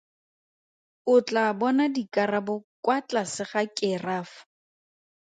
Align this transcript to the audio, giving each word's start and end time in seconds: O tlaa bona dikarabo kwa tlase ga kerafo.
O 1.13 1.15
tlaa 1.27 1.51
bona 1.59 1.85
dikarabo 1.95 2.55
kwa 2.83 2.97
tlase 3.07 3.43
ga 3.51 3.63
kerafo. 3.77 4.39